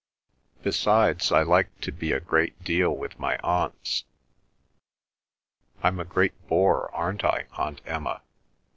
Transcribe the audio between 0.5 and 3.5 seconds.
Besides I like to be a great deal with my